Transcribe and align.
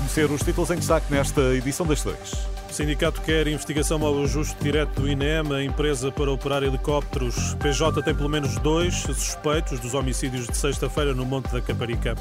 Conhecer 0.00 0.30
os 0.30 0.42
títulos 0.42 0.70
em 0.70 0.76
destaque 0.76 1.12
nesta 1.12 1.40
edição 1.54 1.86
das 1.86 2.02
dois. 2.02 2.32
O 2.70 2.72
sindicato 2.72 3.20
quer 3.20 3.46
investigação 3.46 4.04
ao 4.04 4.22
ajuste 4.22 4.56
direto 4.60 5.00
do 5.00 5.08
INEM, 5.08 5.52
a 5.52 5.62
empresa 5.62 6.10
para 6.10 6.30
operar 6.30 6.62
helicópteros. 6.62 7.54
PJ 7.54 8.02
tem 8.02 8.14
pelo 8.14 8.28
menos 8.28 8.56
dois 8.58 8.94
suspeitos 8.94 9.78
dos 9.78 9.92
homicídios 9.92 10.46
de 10.46 10.56
sexta-feira 10.56 11.14
no 11.14 11.26
Monte 11.26 11.52
da 11.52 11.60
Caparica. 11.60 12.14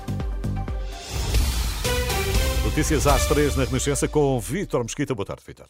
Notícias 2.80 3.08
às 3.08 3.26
três 3.26 3.58
na 3.58 3.66
Renascença 3.66 4.08
com 4.08 4.40
Vítor 4.40 4.82
Mesquita. 4.84 5.14
Boa 5.14 5.26
tarde, 5.26 5.44
Vítor. 5.46 5.66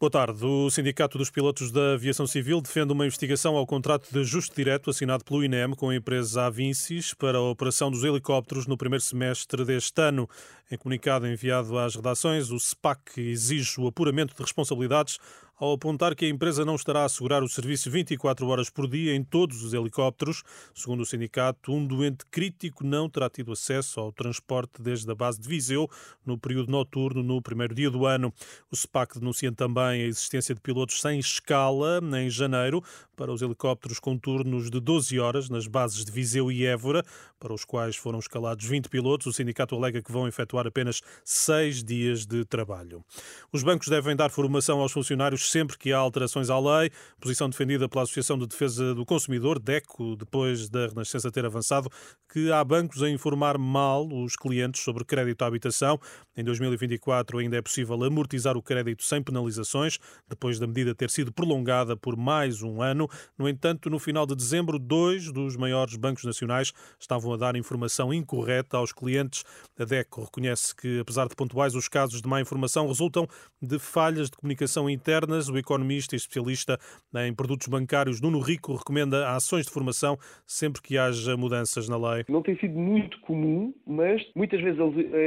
Boa 0.00 0.10
tarde. 0.10 0.46
O 0.46 0.70
Sindicato 0.70 1.18
dos 1.18 1.28
Pilotos 1.28 1.70
da 1.70 1.92
Aviação 1.92 2.26
Civil 2.26 2.58
defende 2.62 2.90
uma 2.90 3.04
investigação 3.04 3.54
ao 3.54 3.66
contrato 3.66 4.10
de 4.10 4.18
ajuste 4.20 4.56
direto 4.56 4.88
assinado 4.88 5.26
pelo 5.26 5.44
INEM 5.44 5.72
com 5.72 5.90
a 5.90 5.94
empresa 5.94 6.46
Avincis 6.46 7.12
para 7.12 7.36
a 7.36 7.42
operação 7.42 7.90
dos 7.90 8.02
helicópteros 8.02 8.66
no 8.66 8.78
primeiro 8.78 9.04
semestre 9.04 9.62
deste 9.62 10.00
ano. 10.00 10.26
Em 10.70 10.78
comunicado 10.78 11.26
enviado 11.26 11.78
às 11.78 11.96
redações, 11.96 12.50
o 12.50 12.58
SPAC 12.58 13.20
exige 13.20 13.78
o 13.78 13.86
apuramento 13.86 14.34
de 14.34 14.40
responsabilidades 14.40 15.18
ao 15.56 15.72
apontar 15.72 16.14
que 16.14 16.24
a 16.24 16.28
empresa 16.28 16.64
não 16.64 16.74
estará 16.74 17.00
a 17.00 17.04
assegurar 17.04 17.42
o 17.42 17.48
serviço 17.48 17.90
24 17.90 18.46
horas 18.46 18.70
por 18.70 18.88
dia 18.88 19.14
em 19.14 19.22
todos 19.22 19.62
os 19.62 19.72
helicópteros. 19.72 20.42
Segundo 20.74 21.00
o 21.00 21.06
sindicato, 21.06 21.72
um 21.72 21.86
doente 21.86 22.24
crítico 22.30 22.84
não 22.84 23.08
terá 23.08 23.30
tido 23.30 23.52
acesso 23.52 24.00
ao 24.00 24.12
transporte 24.12 24.82
desde 24.82 25.10
a 25.10 25.14
base 25.14 25.40
de 25.40 25.48
Viseu 25.48 25.88
no 26.24 26.36
período 26.36 26.70
noturno 26.70 27.22
no 27.22 27.40
primeiro 27.40 27.74
dia 27.74 27.90
do 27.90 28.06
ano. 28.06 28.32
O 28.70 28.76
SPAC 28.76 29.18
denuncia 29.18 29.52
também 29.52 30.02
a 30.02 30.06
existência 30.06 30.54
de 30.54 30.60
pilotos 30.60 31.00
sem 31.00 31.18
escala 31.18 32.00
em 32.20 32.28
janeiro 32.28 32.82
para 33.14 33.32
os 33.32 33.42
helicópteros 33.42 33.98
com 33.98 34.18
turnos 34.18 34.70
de 34.70 34.80
12 34.80 35.18
horas 35.18 35.48
nas 35.48 35.66
bases 35.66 36.04
de 36.04 36.12
Viseu 36.12 36.50
e 36.50 36.66
Évora, 36.66 37.04
para 37.38 37.52
os 37.52 37.64
quais 37.64 37.96
foram 37.96 38.18
escalados 38.18 38.64
20 38.66 38.88
pilotos. 38.88 39.26
O 39.26 39.32
sindicato 39.32 39.74
alega 39.74 40.02
que 40.02 40.12
vão 40.12 40.28
efetuar 40.28 40.66
apenas 40.66 41.00
seis 41.24 41.82
dias 41.82 42.26
de 42.26 42.44
trabalho. 42.44 43.04
Os 43.52 43.62
bancos 43.62 43.88
devem 43.88 44.16
dar 44.16 44.30
formação 44.30 44.80
aos 44.80 44.92
funcionários 44.92 45.50
sempre 45.50 45.78
que 45.78 45.92
há 45.92 45.98
alterações 45.98 46.50
à 46.50 46.58
lei, 46.58 46.90
posição 47.20 47.48
defendida 47.48 47.88
pela 47.88 48.02
Associação 48.02 48.38
de 48.38 48.46
Defesa 48.46 48.94
do 48.94 49.04
Consumidor, 49.04 49.58
DECO, 49.58 50.16
depois 50.16 50.68
da 50.68 50.86
Renascença 50.86 51.30
ter 51.30 51.44
avançado, 51.44 51.90
que 52.32 52.50
há 52.50 52.62
bancos 52.64 53.02
a 53.02 53.08
informar 53.08 53.58
mal 53.58 54.06
os 54.06 54.36
clientes 54.36 54.82
sobre 54.82 55.04
crédito 55.04 55.42
à 55.42 55.46
habitação. 55.46 56.00
Em 56.36 56.42
2024 56.42 57.38
ainda 57.38 57.56
é 57.56 57.62
possível 57.62 58.02
amortizar 58.02 58.56
o 58.56 58.62
crédito 58.62 59.04
sem 59.04 59.22
penalizações, 59.22 59.98
depois 60.28 60.58
da 60.58 60.66
medida 60.66 60.94
ter 60.94 61.10
sido 61.10 61.32
prolongada 61.32 61.96
por 61.96 62.16
mais 62.16 62.62
um 62.62 62.82
ano. 62.82 63.03
No 63.38 63.48
entanto, 63.48 63.90
no 63.90 63.98
final 63.98 64.26
de 64.26 64.34
dezembro, 64.34 64.78
dois 64.78 65.30
dos 65.30 65.56
maiores 65.56 65.96
bancos 65.96 66.24
nacionais 66.24 66.72
estavam 66.98 67.32
a 67.32 67.36
dar 67.36 67.54
informação 67.56 68.14
incorreta 68.14 68.76
aos 68.76 68.92
clientes. 68.92 69.44
A 69.78 69.84
DECO 69.84 70.24
reconhece 70.24 70.74
que, 70.74 71.00
apesar 71.00 71.28
de 71.28 71.36
pontuais, 71.36 71.74
os 71.74 71.88
casos 71.88 72.22
de 72.22 72.28
má 72.28 72.40
informação 72.40 72.86
resultam 72.88 73.28
de 73.60 73.78
falhas 73.78 74.30
de 74.30 74.36
comunicação 74.36 74.88
interna 74.88 75.34
o 75.52 75.58
economista 75.58 76.14
e 76.14 76.16
especialista 76.16 76.78
em 77.16 77.34
produtos 77.34 77.66
bancários 77.66 78.20
Nuno 78.20 78.38
Rico 78.38 78.74
recomenda 78.74 79.30
ações 79.30 79.66
de 79.66 79.72
formação 79.72 80.16
sempre 80.46 80.80
que 80.80 80.96
haja 80.96 81.36
mudanças 81.36 81.88
na 81.88 81.96
lei. 81.96 82.24
Não 82.28 82.42
tem 82.42 82.56
sido 82.58 82.78
muito 82.78 83.18
comum, 83.20 83.74
mas 83.86 84.22
muitas 84.34 84.60
vezes 84.60 84.78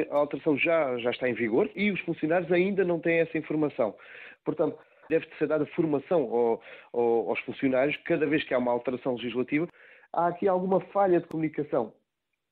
a 0.10 0.16
alteração 0.16 0.58
já, 0.58 0.98
já 1.00 1.12
está 1.12 1.30
em 1.30 1.34
vigor 1.34 1.70
e 1.76 1.92
os 1.92 2.00
funcionários 2.02 2.52
ainda 2.52 2.84
não 2.86 3.00
têm 3.00 3.20
essa 3.20 3.38
informação. 3.38 3.96
Portanto, 4.46 4.78
deve 5.10 5.28
ser 5.38 5.48
dada 5.48 5.66
formação 5.68 6.22
ao, 6.24 6.62
ao, 6.94 7.30
aos 7.30 7.40
funcionários 7.42 7.98
cada 8.06 8.26
vez 8.26 8.44
que 8.44 8.54
há 8.54 8.58
uma 8.58 8.72
alteração 8.72 9.16
legislativa. 9.16 9.68
Há 10.14 10.28
aqui 10.28 10.48
alguma 10.48 10.80
falha 10.80 11.20
de 11.20 11.28
comunicação 11.28 11.94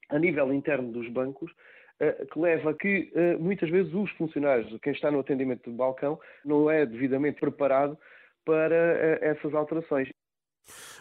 a 0.09 0.19
nível 0.19 0.53
interno 0.53 0.91
dos 0.91 1.09
bancos 1.09 1.51
eh, 1.99 2.25
que 2.31 2.39
leva 2.39 2.71
a 2.71 2.73
que 2.73 3.11
eh, 3.15 3.37
muitas 3.37 3.69
vezes 3.69 3.93
os 3.93 4.11
funcionários, 4.11 4.77
quem 4.81 4.93
está 4.93 5.09
no 5.09 5.19
atendimento 5.19 5.69
do 5.69 5.75
balcão, 5.75 6.19
não 6.43 6.69
é 6.69 6.85
devidamente 6.85 7.39
preparado 7.39 7.97
para 8.43 8.75
eh, 8.75 9.19
essas 9.21 9.53
alterações. 9.53 10.09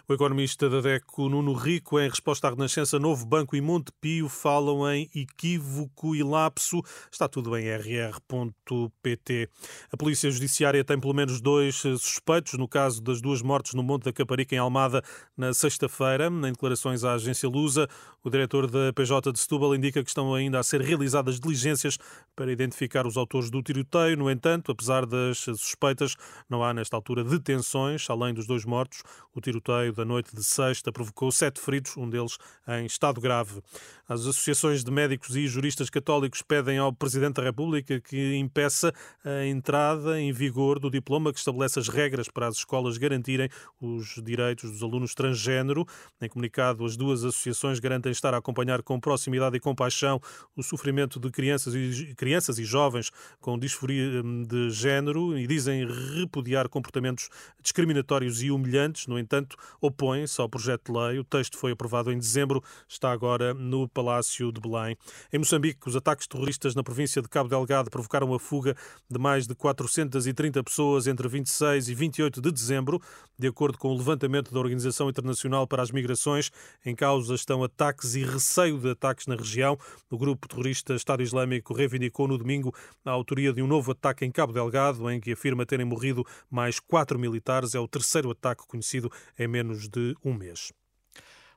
O 0.06 0.12
economista 0.12 0.68
da 0.68 0.82
DECO, 0.82 1.30
Nuno 1.30 1.54
Rico, 1.54 1.98
em 1.98 2.10
resposta 2.10 2.46
à 2.46 2.50
Renascença, 2.50 2.98
Novo 2.98 3.24
Banco 3.24 3.56
e 3.56 3.60
Montepio 3.62 4.28
falam 4.28 4.86
em 4.92 5.08
equívoco 5.14 6.14
e 6.14 6.22
lapso. 6.22 6.82
Está 7.10 7.26
tudo 7.26 7.56
em 7.56 7.64
rr.pt. 7.74 9.48
A 9.90 9.96
Polícia 9.96 10.30
Judiciária 10.30 10.84
tem 10.84 11.00
pelo 11.00 11.14
menos 11.14 11.40
dois 11.40 11.76
suspeitos 11.76 12.52
no 12.58 12.68
caso 12.68 13.00
das 13.02 13.22
duas 13.22 13.40
mortes 13.40 13.72
no 13.72 13.82
Monte 13.82 14.04
da 14.04 14.12
Caparica, 14.12 14.54
em 14.54 14.58
Almada, 14.58 15.02
na 15.34 15.54
sexta-feira. 15.54 16.26
Em 16.26 16.52
declarações 16.52 17.02
à 17.02 17.14
agência 17.14 17.48
Lusa, 17.48 17.88
o 18.22 18.28
diretor 18.28 18.70
da 18.70 18.92
PJ 18.92 19.32
de 19.32 19.38
Setúbal 19.38 19.74
indica 19.74 20.02
que 20.02 20.10
estão 20.10 20.34
ainda 20.34 20.58
a 20.58 20.62
ser 20.62 20.82
realizadas 20.82 21.40
diligências 21.40 21.96
para 22.36 22.52
identificar 22.52 23.06
os 23.06 23.16
autores 23.16 23.48
do 23.48 23.62
tiroteio. 23.62 24.18
No 24.18 24.30
entanto, 24.30 24.70
apesar 24.70 25.06
das 25.06 25.38
suspeitas, 25.38 26.14
não 26.46 26.62
há 26.62 26.74
nesta 26.74 26.94
altura 26.94 27.24
detenções, 27.24 28.04
além 28.10 28.34
dos 28.34 28.46
dois 28.46 28.66
mortos. 28.66 29.02
O 29.34 29.40
tiroteio 29.40 29.93
da 29.94 30.04
noite 30.04 30.34
de 30.34 30.42
sexta 30.42 30.92
provocou 30.92 31.30
sete 31.30 31.60
feridos, 31.60 31.96
um 31.96 32.08
deles 32.08 32.36
em 32.68 32.86
estado 32.86 33.20
grave. 33.20 33.62
As 34.06 34.20
associações 34.20 34.84
de 34.84 34.90
médicos 34.90 35.34
e 35.34 35.46
juristas 35.46 35.88
católicos 35.88 36.42
pedem 36.42 36.76
ao 36.76 36.92
Presidente 36.92 37.36
da 37.36 37.42
República 37.42 37.98
que 38.00 38.36
impeça 38.36 38.92
a 39.24 39.46
entrada 39.46 40.20
em 40.20 40.30
vigor 40.30 40.78
do 40.78 40.90
diploma 40.90 41.32
que 41.32 41.38
estabelece 41.38 41.78
as 41.78 41.88
regras 41.88 42.28
para 42.28 42.46
as 42.46 42.56
escolas 42.56 42.98
garantirem 42.98 43.48
os 43.80 44.20
direitos 44.22 44.70
dos 44.70 44.82
alunos 44.82 45.14
transgênero. 45.14 45.86
Em 46.20 46.28
comunicado, 46.28 46.84
as 46.84 46.96
duas 46.96 47.24
associações 47.24 47.80
garantem 47.80 48.12
estar 48.12 48.34
a 48.34 48.38
acompanhar 48.38 48.82
com 48.82 49.00
proximidade 49.00 49.56
e 49.56 49.60
compaixão 49.60 50.20
o 50.54 50.62
sofrimento 50.62 51.18
de 51.18 51.30
crianças 51.30 51.74
e, 51.74 52.14
crianças 52.14 52.58
e 52.58 52.64
jovens 52.64 53.10
com 53.40 53.58
disforia 53.58 54.22
hum, 54.22 54.42
de 54.42 54.70
género 54.70 55.38
e 55.38 55.46
dizem 55.46 55.86
repudiar 56.14 56.68
comportamentos 56.68 57.30
discriminatórios 57.62 58.42
e 58.42 58.50
humilhantes. 58.50 59.06
No 59.06 59.18
entanto, 59.18 59.56
opõem-se 59.86 60.40
ao 60.40 60.48
projeto 60.48 60.92
de 60.92 60.98
lei. 60.98 61.18
O 61.18 61.24
texto 61.24 61.58
foi 61.58 61.72
aprovado 61.72 62.10
em 62.10 62.18
dezembro, 62.18 62.62
está 62.88 63.12
agora 63.12 63.52
no 63.52 63.88
Palácio 63.88 64.50
de 64.50 64.60
Belém. 64.60 64.96
Em 65.32 65.38
Moçambique, 65.38 65.86
os 65.86 65.96
ataques 65.96 66.26
terroristas 66.26 66.74
na 66.74 66.82
província 66.82 67.20
de 67.20 67.28
Cabo 67.28 67.48
Delgado 67.48 67.90
provocaram 67.90 68.32
a 68.32 68.38
fuga 68.38 68.74
de 69.10 69.18
mais 69.18 69.46
de 69.46 69.54
430 69.54 70.62
pessoas 70.64 71.06
entre 71.06 71.28
26 71.28 71.88
e 71.88 71.94
28 71.94 72.40
de 72.40 72.50
dezembro, 72.50 73.00
de 73.38 73.48
acordo 73.48 73.76
com 73.76 73.88
o 73.88 73.96
levantamento 73.96 74.52
da 74.52 74.58
Organização 74.58 75.08
Internacional 75.08 75.66
para 75.66 75.82
as 75.82 75.90
Migrações. 75.90 76.50
Em 76.84 76.94
causa 76.94 77.34
estão 77.34 77.62
ataques 77.62 78.14
e 78.14 78.24
receio 78.24 78.78
de 78.78 78.90
ataques 78.90 79.26
na 79.26 79.36
região. 79.36 79.78
O 80.10 80.16
grupo 80.16 80.48
terrorista 80.48 80.94
Estado 80.94 81.22
Islâmico 81.22 81.74
reivindicou 81.74 82.26
no 82.26 82.38
domingo 82.38 82.74
a 83.04 83.10
autoria 83.10 83.52
de 83.52 83.60
um 83.60 83.66
novo 83.66 83.92
ataque 83.92 84.24
em 84.24 84.30
Cabo 84.30 84.52
Delgado, 84.52 85.10
em 85.10 85.20
que 85.20 85.32
afirma 85.32 85.66
terem 85.66 85.84
morrido 85.84 86.24
mais 86.50 86.80
quatro 86.80 87.18
militares. 87.18 87.74
É 87.74 87.80
o 87.80 87.88
terceiro 87.88 88.30
ataque 88.30 88.66
conhecido 88.66 89.10
em 89.38 89.48
menos 89.74 89.88
de 89.88 90.14
um 90.24 90.32
mês. 90.32 90.72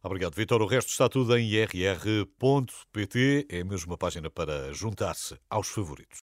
Obrigado, 0.03 0.35
Vitor. 0.35 0.61
O 0.61 0.65
resto 0.65 0.89
está 0.89 1.07
tudo 1.07 1.37
em 1.37 1.49
irr.pt. 1.49 3.47
É 3.49 3.63
mesmo 3.63 3.91
uma 3.91 3.97
página 3.97 4.29
para 4.29 4.73
juntar-se 4.73 5.37
aos 5.49 5.67
favoritos. 5.67 6.19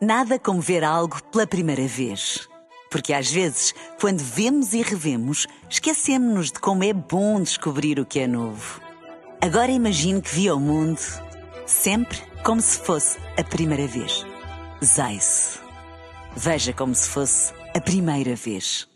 Nada 0.00 0.38
como 0.38 0.60
ver 0.60 0.84
algo 0.84 1.22
pela 1.30 1.46
primeira 1.46 1.86
vez. 1.86 2.48
Porque 2.90 3.12
às 3.12 3.30
vezes, 3.30 3.74
quando 4.00 4.20
vemos 4.20 4.72
e 4.72 4.82
revemos, 4.82 5.46
esquecemos-nos 5.68 6.52
de 6.52 6.60
como 6.60 6.84
é 6.84 6.92
bom 6.92 7.40
descobrir 7.42 7.98
o 7.98 8.06
que 8.06 8.20
é 8.20 8.26
novo. 8.26 8.80
Agora 9.40 9.70
imagine 9.70 10.22
que 10.22 10.34
viu 10.34 10.56
o 10.56 10.60
mundo 10.60 11.00
sempre 11.66 12.18
como 12.44 12.60
se 12.60 12.78
fosse 12.78 13.18
a 13.36 13.44
primeira 13.44 13.86
vez. 13.86 14.24
Zais. 14.84 15.60
Veja 16.36 16.72
como 16.72 16.94
se 16.94 17.08
fosse 17.08 17.52
a 17.74 17.80
primeira 17.80 18.36
vez. 18.36 18.88